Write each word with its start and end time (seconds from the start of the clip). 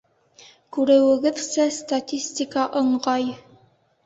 Күреүегеҙсә, 0.77 1.67
статистика 1.75 2.65
ыңғай. 2.83 3.29